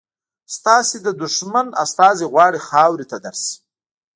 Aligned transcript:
ستاسو 0.55 0.95
د 1.05 1.07
دښمن 1.21 1.67
استازی 1.83 2.25
غواړي 2.33 2.59
خاورې 2.67 3.05
ته 3.11 3.17
درشي. 3.25 3.55